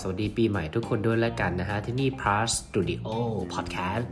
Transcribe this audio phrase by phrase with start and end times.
[0.00, 3.08] สวัสดีปีใหม่ทุกคนด้วยแล้วกันนะฮะ ที่นี่ Plus Studio
[3.52, 4.06] Podcast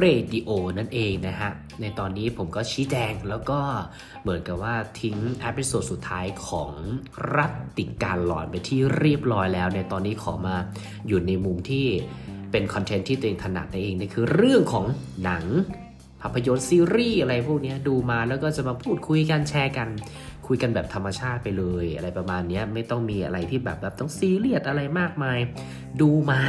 [0.00, 1.50] Radio นั่นเองนะฮะ
[1.80, 3.58] ในตอนนี้ผมก็ชี้แจงแล้วก็
[4.22, 6.72] เหมือนกับว่าทิ้ง episode สุดท้ายของ
[7.34, 10.56] รัตติกาลหลอนไปที่เรียบร้อยแล้ว ในตอนนี้ขอมา
[11.08, 11.86] อยู่ในมุมที่
[12.52, 14.86] เป็น content ที่ตัวเองถนัดนั่นเองนั่นคือเรื่องของ
[15.24, 15.44] หนัง
[16.20, 19.88] ภาพยนตร์ซีรีส์อะไรพวกนี้ดูมาแล้วก็จะมาพูดคุยกันแชร์กัน
[20.52, 25.38] คุยกันแบบธรรมชาติไปเลย อะไรประมาณนี้ไม่ต้องมีอะไรที่แบบแบบต้องซีเรียสอะไรมากมาย
[26.00, 26.40] ดูมา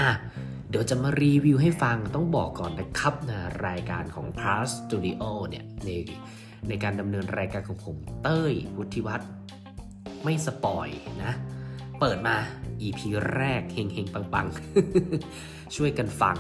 [0.70, 5.90] เดี๋ยวจะมารีวิวให้ฟังต้องบอกก่อนนะครับนะรายการของ p a s Studio เนี่ยใน
[6.68, 9.30] ในการดำเนินรายการของผมเต้ยวุฒิวัฒน์
[10.24, 10.88] ไม่สปอย
[11.24, 11.34] นะ
[12.00, 12.36] เปิดมา
[12.82, 13.00] EP
[13.36, 16.38] แรกเฮงเฮงปังปังๆ ช่วยกันฟัง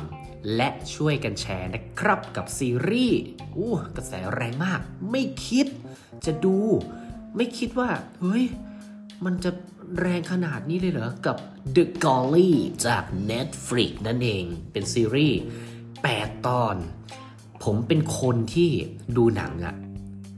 [0.56, 3.22] และช่วยกันแชร์นะครับกับซีรีส์
[3.58, 4.80] อู้กระแสแรงมาก
[5.12, 5.68] ไม่คิด
[6.25, 6.58] จะดู
[7.36, 7.90] ไม่คิดว่า
[8.22, 8.44] เฮ้ย
[9.26, 9.52] มันจะ
[10.00, 11.38] แรงขนาดนี้เลยเหรอ กับ
[11.76, 12.52] The Golly
[12.86, 15.40] จาก Netflix นั่นเอง เป็นซีรีส์
[15.92, 16.76] 8 ตอน
[17.64, 18.70] ผมเป็นคนที่
[19.18, 19.76] ดูหนังอะ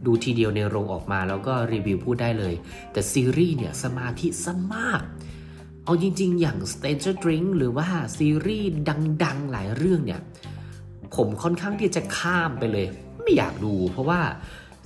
[0.06, 2.54] ดูทีเดียวในโรงออกมาแล้วก็รีวิวพูดได้เลย
[2.92, 5.02] แต่ซีรีส์เนี่ยสมาธิสั้นมาก
[5.84, 8.70] เอาจริง ๆ อย่าง Stranger Things หรือว่าซีรีส์
[9.24, 10.22] ดัง ๆ หลายเรื่องเนี่ย
[11.16, 12.86] ผมค่อนข้างที่จะข้ามไปเลย
[13.22, 14.22] ไม่อยากดูเพราะว่า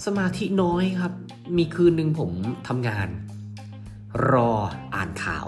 [0.06, 1.14] สมาธิน้อยครับ
[1.58, 2.32] มีคืนหนึ่งผม
[2.68, 3.08] ทำงาน
[4.32, 4.52] รอ
[4.96, 5.48] อ่านข่าว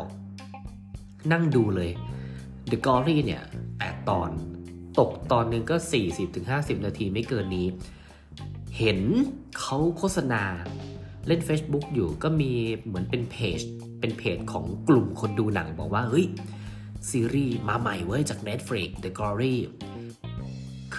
[1.32, 1.92] นั่งดูเลย
[2.70, 3.44] The Glory เนี่ย
[3.76, 4.30] 8ตอน
[5.00, 5.76] ตกตอนหนึ่งก็
[6.32, 7.68] 40-50 นาทีไม่เกินนี้
[8.78, 9.00] เห็น
[9.60, 10.44] เขาโฆษณา
[11.28, 12.52] เล่น Facebook อยู่ก็มี
[12.86, 13.60] เหมือนเป็นเพจ
[14.00, 16.28] เป็นเพจของกลุ่มคนดูหนังบอกว่า เฮ้ย
[17.10, 19.56] ซีรีส์มาใหม่เว้ยจาก Netflix The Glory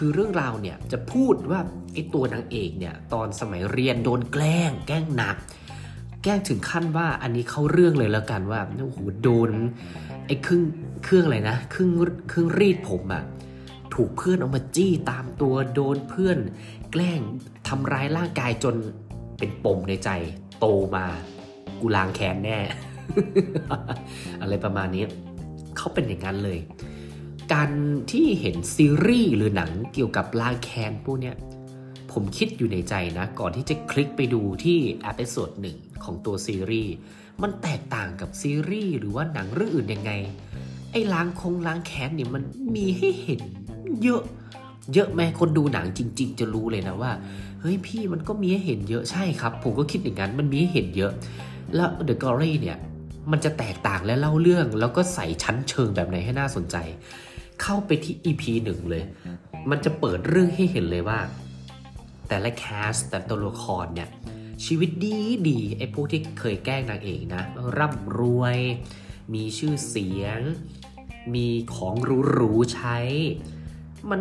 [0.03, 1.61] คือเรื่องราวเนี่ยจะพูดว่า
[1.93, 5.37] ไอ้ตัวนางเอกเนี่ยตอนสมัยเรียนโดนแกล้ง แกล้งหนัก
[6.23, 9.51] แกล้งถึงขั้นว่าอันนี้เข้าเรื่องเลยแล้วกันว่าโอ้โหโดน
[10.27, 10.63] ไอ้เครื่อง
[11.05, 11.91] เครื่องอะไรนะเครื่อง
[12.29, 13.25] เครื่องรีดผมอะ
[13.95, 16.39] ถูกเพื่อนเอามาจี้ตามตัวโดนเพื่อน
[16.93, 17.21] แกล้ง
[17.69, 18.75] ทำร้ายร่างกายจน
[19.39, 20.11] เป็นปมในใจ
[20.61, 21.07] โตมา
[21.81, 22.59] กูล้างแค้นแน่
[24.43, 25.05] อะไรประมาณนี้
[25.77, 26.59] เขาเป็นอย่างนั้นเลย
[27.53, 27.71] การ
[28.13, 31.35] ที่เห็นซีรีส์หรือหนังเกี่ยวกับล้างแค้นพวกเนี้ย
[32.13, 36.93] ผมคิดอยู่ในใจนะ ก่อนที่จะคลิกไปดูที่ episode หนึ่งของตัวซีรีส์
[37.43, 40.13] มันแตกต่างกับซีรีส์หรือว่าหนังเรื่องอื่นยังไง
[40.93, 42.43] ไอ้ล้างคงล้างแค้นเนี่ยมัน
[42.75, 43.41] มีให้เห็น
[44.03, 44.23] เยอะ
[44.95, 47.13] เยอะแม้คนดูหนังจริง ๆ จะรู้เลยนะว่า
[47.61, 51.13] เฮ้ยพี่มันก็มีให้เห็นเยอะใช่ครับ ผมก็คิดอย่างนั้นมันมีให้เห็นเยอะ
[51.75, 52.79] แล้ว The Glory เนี่ย
[53.31, 56.77] มันจะแตกต่างและเล่าเรื่อง แล้วก็ใส่ชั้นเชิงแบบไหนให้น่าสนใจ
[57.63, 59.05] เข้าไปที่ EP หนึ่งเลย
[59.71, 61.19] มันจะเปิดเรื่องให้เห็นเลยว่า
[62.29, 64.09] แต่ละแคสแต่ตัวละครเนี่ย
[64.65, 67.43] ชีวิตดีดีไอ้พวกที่เคยแกล้งนางเอกนะ
[67.79, 68.59] ร่ำรวย
[69.35, 70.41] มีชื่อเสียง
[71.35, 72.99] มีของหรูๆใช้
[74.11, 74.21] มัน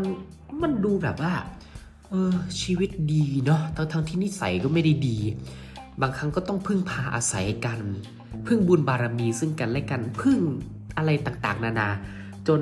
[0.62, 1.34] มันดูแบบว่า
[2.10, 5.18] เออชีวิตดีเนาะทั้งทั้งๆที่นิสัยก็ไม่ได้ดี
[6.02, 7.80] บางครั้งก็ต้องพึ่งพาอาศัยกัน
[8.48, 10.40] พึ่งบุญบารมีซึ่งกันและกัน พึ่ง
[10.98, 11.90] อะไรต่างๆ นานา
[12.48, 12.62] จน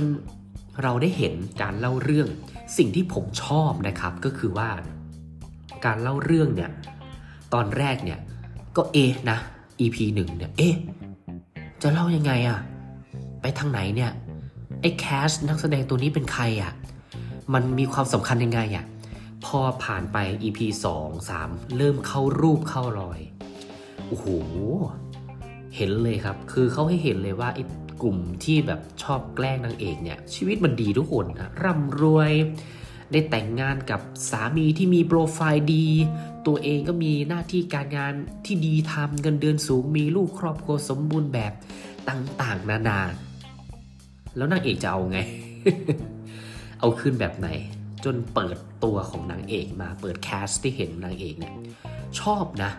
[0.83, 2.27] เราได้เห็นการเล่าเรื่อง
[2.77, 4.69] สิ่งที่ผมชอบนะครับก็คือว่า
[5.85, 6.71] การเล่าเรื่องเนี่ย
[7.53, 8.19] ตอนแรกเนี่ย
[8.77, 9.37] ก็เอะนะ
[9.79, 10.75] EP หนึ่งเนี่ยเอ๊ะ
[11.81, 12.59] จะเล่ายังไงอะ
[13.41, 14.11] ไปทางไหนเนี่ย
[14.81, 16.71] ไอ้แคสนักแสดงตัวนี้เป็นใครอะ
[17.53, 18.85] มันมีความสำคัญยังไงอะ
[19.45, 20.59] พอผ่านไป EP
[20.97, 23.19] 2 3 เริ่มเข้ารูปเข้ารอย
[24.07, 24.25] โอ้โห
[25.75, 27.63] เห็นเลยครับ คือเขาให้เห็นเลยว่าไอ้
[28.01, 32.31] กลุ่มที่แบบชอบแกล้งนางเอกเนี่ย ชีวิตมันดีทุกคนนะร่ำรวย
[33.11, 34.01] ได้แต่งงานกับ
[34.31, 35.87] สามีที่มีโปรไฟล์ดี
[36.47, 38.13] ตัวเองก็มีหน้าที่การงาน
[38.45, 41.53] ที่ดีทำเงินเดือนสูงมีลูกครอบครัวสมบูรณ์แบบ
[42.09, 42.99] ต่างๆ นานา
[44.37, 45.19] แล้วนางเอกจะเอาไง
[46.79, 47.47] เอาคืนแบบไหน
[48.05, 51.53] จนเปิดตัวของนางเอกมาเปิดแคสที่เห็นนางเอกเนี่ย
[52.21, 52.71] ชอบนะ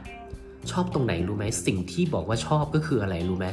[0.70, 3.47] ชอบตรงไหนรู้ไหมสิ่งที่บอกว่าชอบก็คืออะไรรู้ไหม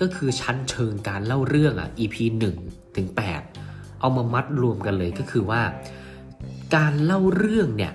[0.00, 2.16] ก็คือชั้นเชิงการเล่าเรื่องอะ EP
[2.58, 3.08] 1ถึง
[3.54, 5.62] 8เอามามัดรวมกันเลยก็คือว่า
[6.76, 7.92] การเล่าเรื่องเนี่ย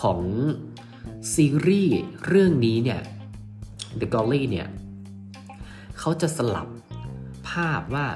[0.00, 0.20] ของ
[1.34, 1.96] ซีรีส์
[2.26, 3.00] เรื่องนี้เนี่ย
[4.00, 4.68] The Golly เนี่ย
[5.98, 6.68] เขาจะสลับ
[7.48, 8.06] ภาพว่า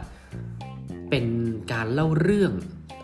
[1.10, 1.26] เป็น
[1.72, 2.52] การเล่าเรื่อง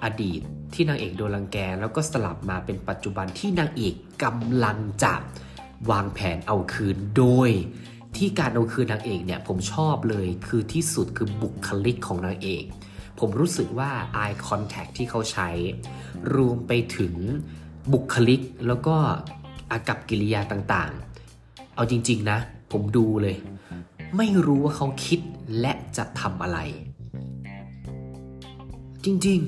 [0.04, 0.40] อดีต
[0.74, 3.94] ที่นางเอกโดนรังแก แล้วก็สลับมาเป็นปัจจุบันที่นางเอก
[4.24, 5.14] กำลังจะ
[5.90, 7.50] วางแผนเอาคืนโดย
[8.18, 12.64] ที่การเอาคืนนางเอกเนี่ยผมชอบเลยคือที่สุดคือบุคลิกของนางเอก
[13.20, 13.90] ผมรู้สึกว่า
[14.22, 15.48] eye contact ที่เขาใช้
[16.34, 17.14] รวมไปถึง
[17.92, 18.96] บุคลิกแล้วก็
[19.70, 22.38] อากับกิริยาต่างๆ เอาจริง ๆ นะ
[22.72, 23.36] ผมดูเลย
[24.16, 25.20] ไม่รู้ว่าเขาคิด
[25.60, 26.58] และจะทำอะไร
[29.04, 29.40] จริง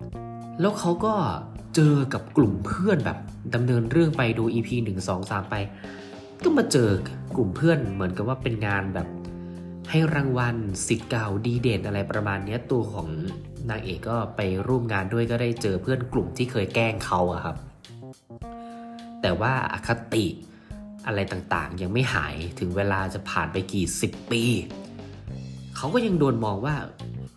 [0.00, 1.14] ๆ แล้วเขาก็
[1.74, 3.18] เจอกับกลุ่มเพื่อนแบบ
[3.54, 5.54] ดำเนินเรื่องไปดู EP 1 2 3 ไป
[6.44, 6.90] ก็มาเจอ
[7.36, 9.08] กลุ่มเพื่อนเหมือนกับว่าเป็นงานแบบ
[9.90, 10.56] ให้รางวัล
[10.86, 13.08] สิทธิ์เก่าดีเด่นอะไรประมาณนี้ตัวของ
[13.70, 17.56] นางเอกก็ไปร่วมงานด้วยก็ได้เจอเพื่อนกลุ่มที่เคยแกล้งเขาอะครับ
[19.22, 20.26] แต่ว่าอาคติ
[21.06, 24.42] อะไรต่างๆ ยังไม่หายถึงเวลาจะผ่านไปกี่สิบปี
[25.76, 26.74] เขาก็ยังโดนมองว่า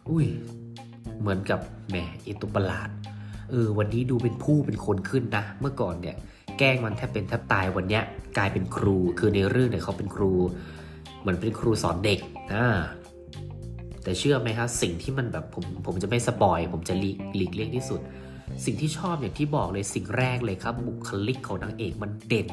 [0.10, 0.28] อุ้ย
[1.20, 1.60] เหมือนกับ
[1.90, 2.90] แหมไอตัวประหลาด
[3.50, 6.18] เออ วันนี้ดูเป็นผู้เป็นคนขึ้นนะ เมื่อก่อนเนี่ย
[6.60, 8.04] แกล้งมันแทบเป็นแทบตายวันเนี้ย
[8.38, 10.34] กลายเป็นครู คือในเรื่องเนี่ยเขาเป็นครู
[11.20, 12.20] เหมือนเป็นครูสอนเด็ก
[12.54, 12.66] นะ
[14.04, 18.00] แต่เชื่อไหมครับสิ่งที่มันแบบผมผมจะไม่ spoil ผมจะหลีกหลีกเลี่ยงที่สุด
[18.66, 22.48] สิ่งที่ชอบอย่างที่บอกเลยสิ่งแรกเลยครับ บุคลิกของนางเอกมันเด่น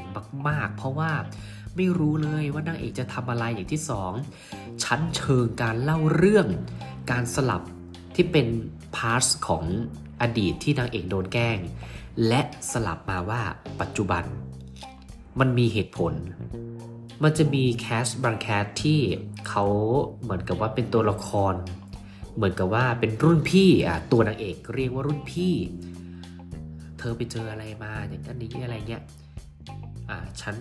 [0.49, 1.11] มาก ๆ เพราะว่า
[1.77, 4.13] ไม่รู้เลยว่านางเอกจะทำอะไรอย่างที่สอง
[4.85, 6.47] ชั้นเชิงการเล่าเรื่อง
[7.11, 7.63] การสลับ
[8.15, 8.47] ที่เป็น
[8.97, 9.65] part ของ
[10.23, 11.59] อดีตที่นางเอกโดนแกล้ง
[12.29, 12.41] และ
[12.73, 13.43] สลับมาว่า
[13.81, 14.25] ปัจจุบัน
[15.41, 16.13] มันมีเหตุผล
[17.23, 19.01] มันจะมีแคสบางแคสที่
[19.49, 19.65] เขา
[20.23, 21.55] เหมือนกับว่าเป็นตัวละคร
[22.37, 25.55] เหมือนกับว่าเป็นรุ่นพี่อะตัวนางเอกเรียกว่ารุ่นพี่
[26.99, 29.03] เธอไปเจออะไรมาอย่างนั้นนี้อะไรเงี้ย
[30.11, 30.57] อ่าฉัน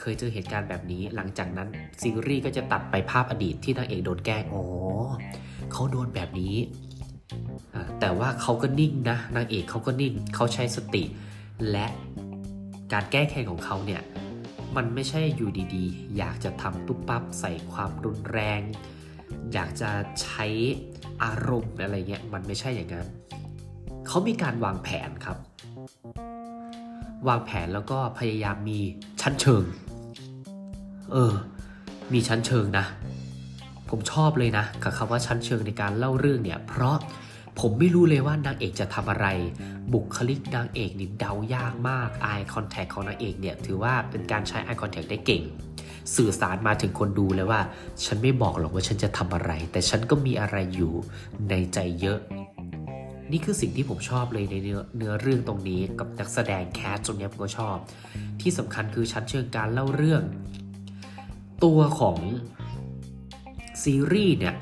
[0.00, 1.68] เคยเจอเหตุการณ์แบบนี้ หลังจากนั้น
[2.00, 4.64] ซีรีส์ก็จะตัดไปภาพอดีตที่นางเอกโดนแกล้ง อ๋อ
[5.72, 6.56] เขาโดนแบบนี้
[8.00, 11.02] แต่ว่าเขาก็นิ่งนะนางเอกเขาก็นิ่งเขาใช้สติ
[11.70, 11.86] และ
[12.92, 14.02] การแก้แค้นของเขาเนี่ย
[14.76, 18.60] มันไม่ใช่อยู่ดีๆ อยากจะทำตุ๊บปั๊บใส่ความรุนแรง
[19.52, 19.90] อยากจะ
[20.22, 20.46] ใช้
[21.22, 23.08] อารมณ์อะไรเงี้ยมันไม่ใช่อย่างนั้น
[24.06, 25.38] เขามีการวางแผนครับ
[27.28, 28.78] วางแผนแล้วก็พยายามมี
[29.20, 29.64] ชั้นเชิง
[31.12, 31.32] เออ
[32.12, 32.86] มีชั้นเชิงนะ
[33.90, 36.96] ผมชอบเลยนะกับคำว่าชั้นเชิงในการเล่าเรื่องเนี่ย เพราะ
[37.60, 39.26] ผมไม่รู้เลยว่านางเอกจะทำอะไร
[39.92, 45.42] บุคลิกนางเอกนี่เดายากมาก eye contact ของนางเอกเนี่ยถือว่าเป็นการใช้ eye contact ได้เก่ง
[46.16, 47.60] สื่อสารมาถึงคนดูเลยว่า
[48.04, 50.92] ฉันไม่บอกหรอกว่าฉันจะทำอะไร แต่ฉันก็มีอะไรอยู่
[51.50, 52.18] ในใจเยอะ
[53.32, 57.76] นี่คือสิ่งที่ผมชอบเลยในเนื้อเนื้อเรื่องตรงนี้กับนักแสดงแคสตรงนี้ผมก็ชอบ
[58.40, 60.22] ที่สำคัญคือชั้นเชิงการเล่าเรื่อง
[61.64, 62.18] ตัวของ
[63.82, 64.54] ซีรีส์เนี่ย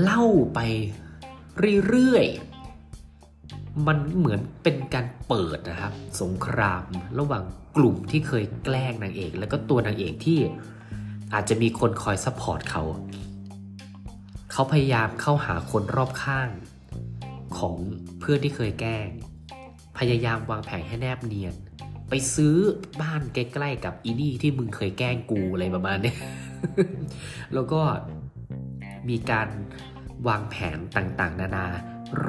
[0.00, 0.24] เล่า
[0.54, 0.60] ไป
[1.88, 5.92] เรื่อยๆ มันเหมือนเป็นการเปิดนะครับ
[6.22, 6.84] สงคราม
[7.18, 7.44] ระหว่าง
[7.76, 10.40] กลุ่มที่เคยแกล้งนางเอก แล้วก็ตัวนางเอกที่
[11.34, 12.82] อาจจะมีคนคอย support เขา
[14.52, 16.48] เขาพยายามเข้าหาคนรอบข้าง
[17.58, 17.76] ของ
[18.20, 19.08] เพื่อนที่เคยแกล้ง
[19.98, 21.54] พยายามวางแผนให้แนบเนียน
[22.08, 22.56] ไปซื้อ
[23.00, 26.14] บ้านใกล้ๆกับอีนี่ที่มึงเคยแกล้งกูอะไรประมาณนี้
[27.54, 27.80] แล้วก็
[29.08, 29.48] มีการ
[30.28, 31.66] วางแผนต่างๆ นานา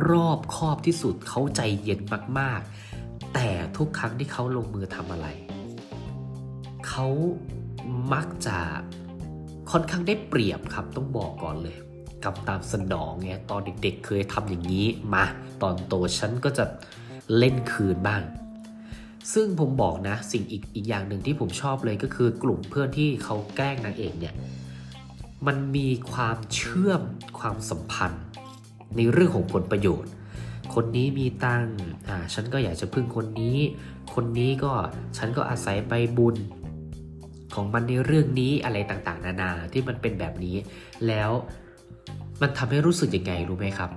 [0.10, 2.00] รอบคอบที่สุดเขาใจเย็น
[2.40, 5.28] มากๆ แต่ทุกครั้งที่เขาลงมือทำอะไร
[6.88, 7.08] เขา
[8.14, 8.58] มักจะ
[9.72, 11.78] ค่อนข้างได้เปรียบครับต้องบอกก่อนเลย
[12.24, 15.26] กำตามสนองไงตอนเด็กๆ เคยทำอย่างนี้มา
[15.62, 16.66] ตอนโตฉันก็จะ
[17.38, 18.22] เล่นคืนบ้าง
[19.34, 24.34] ซึ่งผมบอกนะสิ่งอีกอีกอย่างหนึ่งที่ผมชอบเลยก็คือกลุ่มเพื่อนที่เขาแกล้งนางเอกเนี่ย
[25.48, 27.02] มันมีความเชื่อม
[27.40, 28.24] ความสัมพันธ์
[28.96, 30.12] ในเรื่องของผลประโยชน์
[30.74, 31.66] คนนี้มีตัง
[32.08, 33.58] อ่าฉันก็อยากจะพึ่งคนนี้
[34.14, 34.74] คนนี้ก็
[35.18, 36.36] ฉันก็อาศัยใบบุญ
[37.56, 40.56] ของมันในเรื่องนี้อะไรต่างๆ นานาที่มันเป็นแบบนี้
[41.08, 41.32] แล้ว
[42.42, 43.92] มันทำให้รู้สึกยังไงรู้ไหมครับ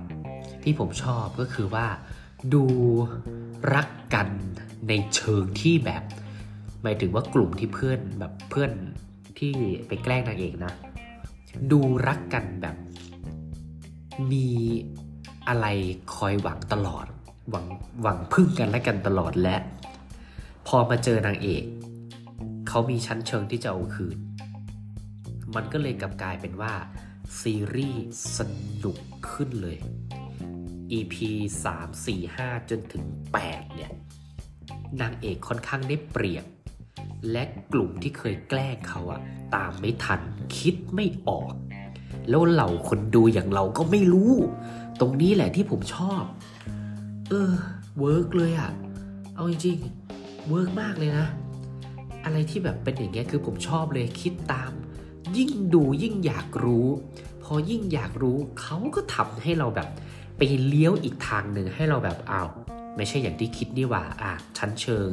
[0.63, 1.87] ที่ผมชอบก็คือว่า
[2.53, 2.65] ดู
[3.73, 4.27] รักกัน
[4.87, 6.03] ในเชิงที่แบบ
[6.83, 8.71] หมายถึงว่ากลุ่มที่เพื่อนแบบเพื่อน
[9.39, 9.53] ที่
[9.87, 10.73] ไปแกล้งนางเอกนะ
[11.71, 12.75] ดูรักกันแบบ
[14.31, 14.47] มี
[15.47, 15.65] อะไร
[16.15, 17.05] คอยหวังตลอด
[17.49, 17.67] หวัง
[18.01, 19.55] หวังพึ่งกันและกันตลอดและ
[20.67, 21.63] พอมาเจอนางเอก
[22.67, 24.17] เขามีชั้นเชิงที่จะเอาคืน
[25.55, 26.73] มันก็เลยกลับกลายเป็นว่า
[27.41, 28.03] ซีรีส์
[28.37, 28.39] ส
[28.83, 28.97] นุก
[29.29, 29.77] ขึ้นเลย
[30.97, 31.15] EP
[31.63, 33.03] 3 4 5 จนถึง
[33.41, 33.91] 8 เนี่ย
[35.01, 36.45] นางเอกค่อนข้างได้เปรียบ
[37.31, 39.21] และกลุ่มที่เคยแกล้งเขาอะ
[39.55, 40.21] ตามไม่ทัน
[40.57, 41.53] คิดไม่ออก
[42.29, 44.33] แล้วเหล่าคนดูอย่างเราก็ไม่รู้
[44.99, 46.23] ตรงนี้แหละที่ผมชอบ
[47.29, 47.51] เออ
[47.99, 48.71] work เลยอะ
[49.35, 51.27] เอาจริงๆ work มากเลยนะ
[52.25, 54.71] อะไรที่แบบเป็นอย่างเงี้ยคือผมชอบเลยคิดตาม
[55.37, 56.87] ยิ่งดูยิ่งอยากรู้
[57.43, 59.89] พอยิ่งอยากรู้เขาก็ทำให้เราแบบ
[60.37, 62.49] ไปเลี้ยวอีกทางหนึ่งให้เราแบบอ้าว
[62.95, 65.09] ไม่ใช่อย่างที่คิดนี่หว่าอะชั้นเชิง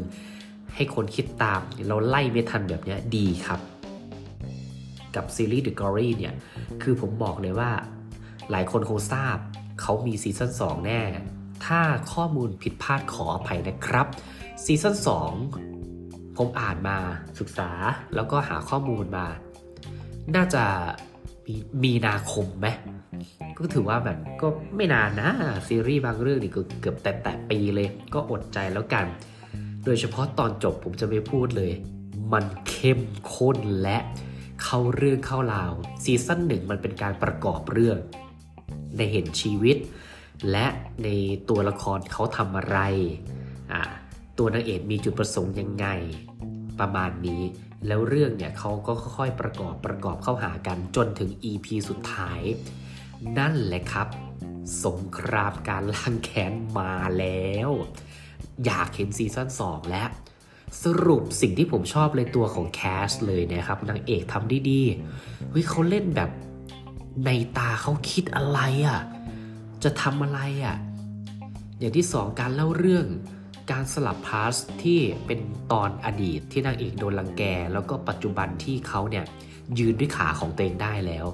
[0.76, 3.60] ให้คนคิดตามเราไล่ไม่ทันแบบนี้ดีครับ
[5.16, 6.34] กับซีรีส์ The Glory เนี่ย
[6.82, 7.70] คือผมบอกเลยว่า
[8.50, 9.36] หลายคนคงทราบ
[9.80, 11.00] เขามี season 2 แน่
[11.66, 11.80] ถ้า
[12.12, 14.06] ข้อมูลผิดพลาดขออภัยนะครับ
[14.64, 14.94] season
[15.66, 16.96] 2 ผมอ่านมา
[17.38, 17.70] ศึกษา
[18.14, 19.26] แล้วก็หาข้อมูลมา
[20.34, 20.64] น่าจะ
[21.46, 21.54] มี
[21.84, 22.66] มีนาคมไหม
[23.56, 25.30] ก็ถือว่าแบบก็ไม่นานนะ
[25.68, 29.06] ซีรีส์บางเรื่องนี่ก็เกือบแต่แต่ปีเลย ก็อดใจแล้วกัน
[29.86, 31.72] โดยเฉพาะตอนจบผมจะไม่พูดเลย
[32.32, 33.00] มันเข้ม
[33.34, 33.98] ข้นและ
[34.62, 35.72] เข้าเรื่องเข้าราว
[36.04, 37.98] ซีซั่นหนึ่งมันเป็นการประกอบเรื่อง
[38.96, 39.76] ได้เห็นชีวิต
[40.50, 40.66] และ
[41.02, 41.08] ใน
[41.48, 42.78] ตัวละครเขาทำอะไร
[44.38, 45.86] ตัวนางเอกมีจุดประสงค์ยังไง
[46.80, 47.42] ประมาณนี้
[47.86, 52.40] แล้วเรื่องเนี่ยเขาก็ค่อยๆประกอบประกอบเข้าหากันจนถึง EP สุดท้าย
[53.38, 54.08] นั่นแหละครับ
[54.84, 57.70] สงครามการล้างแค้นมาแล้ว
[58.64, 60.08] อยากเห็นซีซั่น2แล้ว
[60.82, 64.82] สรุปสิ่งที่ผมชอบเลยตัวของแคสเลยนะครับนางเอกทำได้ดี
[65.50, 66.30] เฮ้ยเขาเล่นแบบ
[67.24, 69.00] ในตาเขาคิดอะไรอะ่ะ
[69.84, 70.76] จะทำอะไรอะ่ะ
[71.78, 73.06] อย่างที่สองการเล่าเรื่อง
[73.72, 75.40] การสลับพาสที่เป็น
[75.72, 79.24] ตอนอดีตที่นางเอกโดนลังแก แล้วก็ปัจจุบันที่เขาเนี่ย
[79.78, 81.26] ยืนด้วยขาของตัวเองได้แล้ว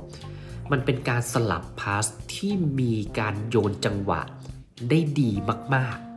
[0.73, 4.21] มันเป็นการสลับพาสที่มีการโยนจังหวะ
[4.91, 5.31] ได้ดี
[5.75, 6.12] มากๆ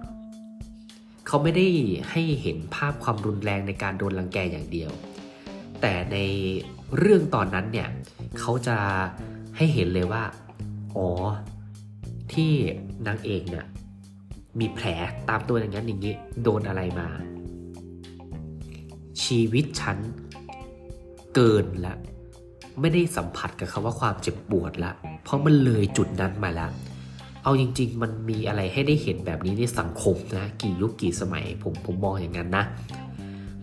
[1.27, 1.67] เขาไม่ได้
[2.12, 4.91] ให้เห็นภาพความรุนแรงในการโดนลังแกอย่างเดียว
[5.82, 6.17] แต่ใน
[6.98, 7.89] เรื่องตอนนั้นเนี่ย
[8.39, 8.77] เขาจะ
[9.58, 10.24] ให้เห็นเลยว่า
[10.96, 11.10] อ๋อ
[12.34, 12.51] ที่
[13.08, 13.65] นางเอกเนี่ย
[14.60, 14.88] มีแผล
[15.29, 17.08] ตามตัวอย่างนั้นอย่างนี้ โดนอะไรมา
[19.24, 19.98] ชีวิตฉัน
[21.36, 21.96] เกินละ
[22.82, 24.91] ไม่ได้สัมผัสกับคำว่าความเจ็บปวดละ
[25.24, 26.72] เพราะมันเลยจุดนั้นมาแล้ว
[27.46, 32.66] เอาจริง ๆ มันมีอะไรให้ได้เห็นแบบนี้ในสังคมนะ กี่ยุคกี่สมัยผมผมมองอย่างนั้นนะ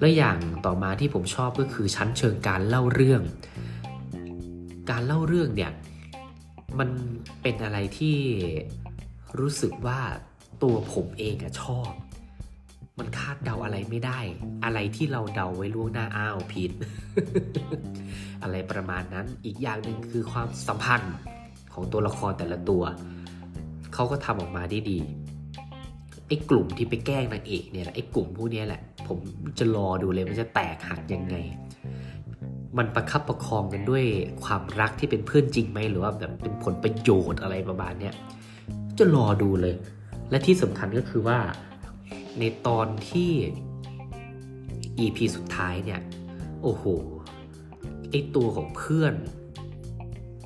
[0.00, 3.22] แล้วอย่างต่อมาที่ผมชอบก็คือชั้นเชิงการเล่าเรื่อง
[4.90, 5.72] การเล่าเรื่องเนี่ย
[6.78, 6.88] มัน
[7.42, 8.16] เป็นอะไรที่
[9.38, 10.00] รู้สึกว่า
[10.62, 11.90] ตัวผมเองอะชอบ
[12.98, 14.18] มันคาดเดาอะไรไม่ได้
[14.64, 16.72] อะไรที่เราเดาไว้ล่วงหน้าอ้าวผิด
[18.42, 21.14] อะไรประมาณนั้น อีกอย่างหนึ่งคือความสัมพันธ์
[21.72, 22.84] ของตัวละครแต่ละตัว
[23.94, 24.98] เขาก็ทำออกมาได้ดี
[26.28, 29.18] ไอ้กลุ่มที่ไปแกล้งนางเอกเนี่ยไอ้กลุ่มพวกนี้แหละ ผม
[29.58, 31.36] จะรอดูเลยมันจะแตกหักยังไง
[32.78, 34.04] มันประคับประคองกันด้วย
[34.44, 38.14] ความรักที่เป็นเพื่อนจริงไหมหรือว่าแบบเป็นผลประโยชน์อะไรประมาณเนี้ย
[38.98, 39.74] จะรอดูเลย
[40.30, 41.38] และที่สำคัญก็คือว่า
[42.38, 43.30] ในตอนที่
[44.98, 46.00] EP สุดท้ายเนี่ย
[46.62, 46.84] โอ้โห
[48.10, 49.14] ไอตัวของเพื่อน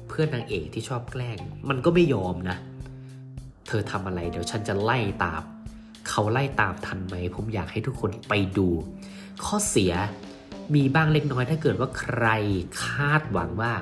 [0.09, 1.39] เพื่อนนางเอกที่ชอบแกล้ง
[1.69, 2.57] มันก็ไม่ยอมนะ
[3.67, 5.43] เธอทำอะไรเดี๋ยวฉันจะไล่ตาม
[6.09, 8.69] เขาไล่ตามทันไหม ผมอยากให้ทุกคนไปดู
[9.45, 9.93] ข้อเสีย
[10.75, 12.27] มีบ้างเล็กน้อยถ้าเกิดว่าใคร
[12.85, 13.73] คาดหวังว่า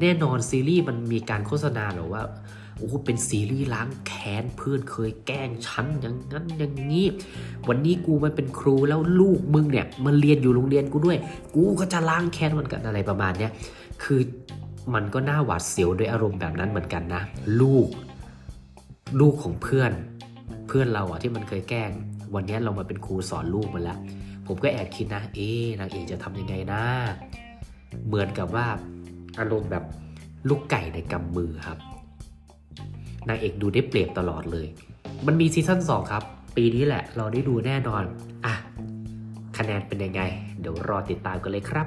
[0.00, 2.22] แน่นอนซีรีส์มันมีการโฆษณาหรือว่า
[2.78, 7.06] โอ้เป็นซีรีส์ล้างแค้นเพื่อนเคยแกล้งฉันอย่างนั้นอย่างนี้
[7.68, 11.18] วันนี้กูมันเป็นครูแล้วลูกมึงเนี่ยมันเรียนอยู่โรงเรียนกูด้วย
[11.54, 13.52] กูก็จะล้างแค้นมันกันอะไรประมาณเนี้ย
[14.02, 14.20] คือ
[14.94, 17.22] มันก็น่าหวาดเสียวด้วยอารมณ์แบบนั้นเหมือนกันนะ
[17.60, 17.88] ลูก
[19.20, 19.92] ลูกของเพื่อน
[20.66, 21.90] เพื่อนเราอะที่มันเคยแกล้ง
[22.34, 23.98] วันนี้เรามาเป็นครูสอนลูกมันแล้ว
[24.46, 25.48] ผมก็แอบคิดนะ เอ๊
[25.80, 26.82] นางเอกจะทำยังไงนะ
[28.06, 28.66] เหมือนกับว่า
[29.38, 29.84] อารมณ์แบบ
[30.48, 31.78] ลูกไก่ในกำมือครับ
[33.28, 34.66] นางเอกดูได้เปรียบตลอดเลย
[35.26, 36.22] มันมีซีซั่น2ครับ
[36.56, 38.02] ปีนี้แหละเราได้ดูแน่นอน
[38.46, 38.54] อะ
[39.56, 40.22] คะแนนเป็นยังไง
[40.60, 41.86] เดี๋ยวรอติดตามกันเลยครับ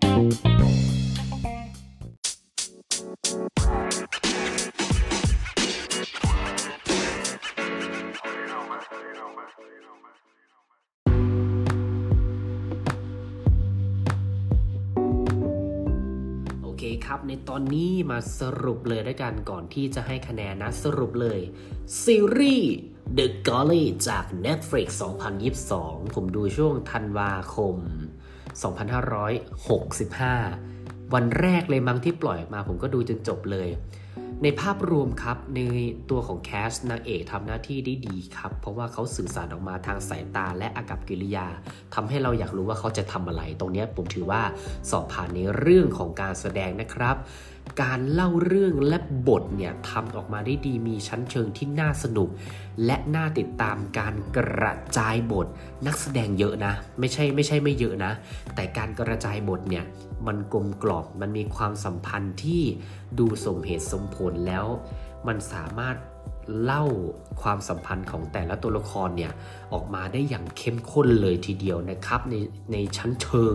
[0.00, 0.55] โอ
[17.06, 21.40] ครับ ในตอนนี้มาสรุปเลยด้วยกันก่อนที่จะให้คะแนนนะสรุปเลย
[22.02, 22.72] ซีรีส์
[23.18, 24.86] The Golly จาก Netflix
[25.52, 27.76] 2022 ผมดูช่วงธันวาคม
[29.44, 33.68] 2565 วันแรกเลยมั้งที่ปล่อยออกมาผมก็ดูจนจบเลย
[34.42, 35.60] ในภาพรวมครับใน
[36.10, 41.46] ตัวของแคสนางเอกทำหน้าที่ได้ดีครับ เพราะว่าเขาสื่อสารออกมาทางสายตาและอากับกิริยา
[41.94, 44.42] ทำให้เราอยากรู้ว่าเขาจะทำอะไร ตรงนี้ผมถือว่า
[44.90, 47.16] สอบผ่านในเรื่องของการแสดงนะครับ
[47.82, 52.28] การเล่าเรื่องและบทเนี่ยทำออกมาได้ดีมีชั้นเชิงที่น่าสนุก
[52.84, 55.46] และน่าติดตามการกระจายบท
[55.86, 58.12] นักแสดงเยอะนะ ไม่ใช่ไม่ใช่ไม่เยอะนะ
[58.54, 59.84] แต่การกระจายบทเนี่ย
[60.26, 62.62] มันกลมกล่อมมันมีความสัมพันธ์ที่
[63.18, 64.66] ดูสมเหตุสมผลแล้ว
[65.26, 65.96] มันสามารถ
[66.62, 66.84] เล่า
[67.42, 69.32] ความสัมพันธ์ของแต่ละตัวละครเนี่ย
[69.72, 72.34] ออกมาได้อย่างเข้มข้นเลยทีเดียวนะครับ ใน
[72.72, 73.54] ในชั้นเชิง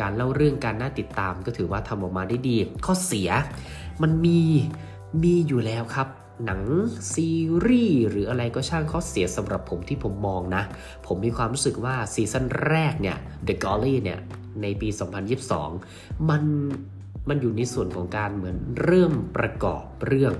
[0.00, 2.56] การเล่าเรื่องการน่าติดตามก็ถือว่าทำออกมาได้ดี
[2.86, 3.30] ข้อเสีย
[4.02, 4.40] มันมี
[5.22, 6.08] มีอยู่แล้วครับ
[6.46, 6.62] หนัง
[7.12, 7.30] ซี
[7.66, 10.62] รีส์หรืออะไรก็ช่างข้อเสียสำหรับผมที่ผมมองนะ
[11.06, 14.20] ผมมีความรู้สึกว่าซีซั่นแรกเนี่ย The g o l l y เนี่ย
[14.62, 14.88] ในปี
[15.58, 16.42] 2022 มัน
[17.28, 20.34] มันอยู่ในส่วนของการเหมือนเริ่มประกอบเรื่อง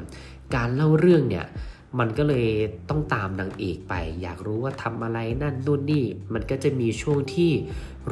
[0.57, 1.47] การเล่าเรื่องเนี่ย
[1.99, 2.47] มันก็เลย
[2.89, 7.53] ต้องตามนางเอกไป อยากรู้ว่าทำอะไรนั่นนู่นนี่ มันก็จะมีช่วงที่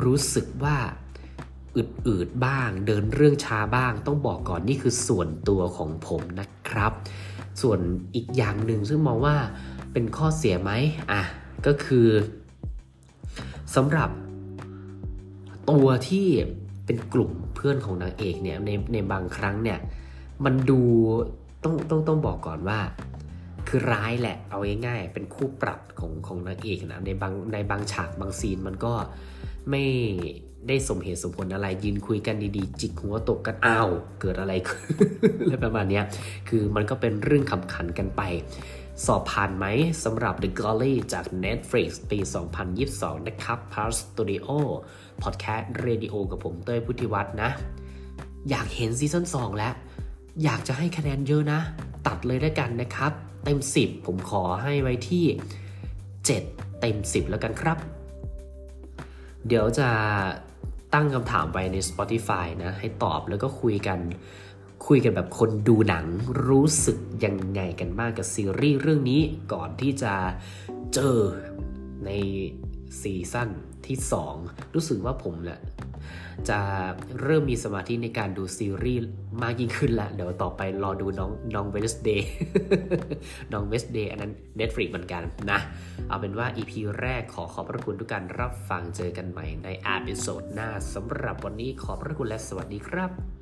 [0.03, 0.77] รู้สึกว่า
[1.77, 6.93] อืดๆบ้าง เดินเรื่องช้าบ้าง ต้องบอกก่อนนี่คือส่วนตัวของผมนะครับ
[7.63, 7.81] ส่วน
[8.15, 9.37] อีกอย่างหนึ่งซึ่งมองว่า
[9.93, 10.71] เป็นข้อเสียไหม
[11.13, 11.23] อะ
[11.67, 12.09] ก็คือ
[13.75, 14.11] สำหรับ
[15.71, 16.29] ตัวที่
[16.85, 19.79] เป็นกลุ่มเพื่อนของนางเอกเนี่ยในในบางครั้งเนี่ย
[20.45, 20.81] มันดู
[21.65, 22.81] ต้องต้องต้องบอกก่อนว่า
[23.69, 28.93] คือร้ายแหละ เอาง่ายๆ เป็นคู่ปรับของของนางเอกนะ ในบางในบางฉากบางซีนมันก็
[29.71, 29.85] ไม่
[30.69, 34.83] ได้สมเหตุสมผลอะไรยืนคุยกันดีๆ จิกหัวตกกันอ้าวเกิดอะไรขึ้น
[35.41, 36.01] อะไรประมาณนี้
[36.49, 38.23] คือมันก็เป็นเรื่องขำขันกันไป
[39.07, 39.67] สอบผ่านไหม
[40.05, 42.19] สำหรับ The g o l l y จาก Netflix ปี
[42.73, 44.45] 2022 นะครับ Par Studio
[45.23, 47.51] Podcast Radio กับผมเต้ยพุทธิวัฒน์นะ
[48.51, 49.75] อยากเห็นซีซั่น2แล้ว
[50.45, 51.61] อยากจะให้คะแนนเยอะนะ
[52.07, 53.13] ตัดเลยได้กันนะครับ
[53.45, 55.25] เต็ม 10 ผมขอให้ไว้ที่
[56.03, 57.79] 7 เต็ม 10 แล้วกันครับ
[59.47, 59.89] เดี๋ยวจะ
[60.95, 63.99] ตั้งคำถามไปใน Spotify นะ ให้ตอบแล้วก็คุยกัน
[64.87, 66.07] คุยกันแบบคนดูหนัง
[66.47, 69.21] รู้สึกยังไงกันบ้างกับซีรีส์เรื่องนี้
[69.53, 70.15] ก่อนที่จะ
[70.95, 71.19] เจอ
[72.05, 72.11] ใน
[73.01, 73.51] ซีซั่น
[73.87, 73.99] ที่
[74.37, 75.61] 2 รู้สึกว่าผมแหละ
[76.51, 76.61] จะ
[77.23, 79.03] เริ่มมีสมาธิในการดูซีรีส์
[79.43, 82.29] มากยิ่งขึ้นแล้วเดี๋ยวต่อไปรอดูน้องน้อง Wednesday
[83.53, 85.61] น้อง Wednesday อันนั้น Netflix เหมือนกันนะ
[86.09, 93.38] เอาเป็นว่า EP แรกขอขอบพระคุณทุกการรับฟังเจอกันใหม่ใน episode หน้าสำหรับวันนี้ขอบพระคุณและสวัสดีครับ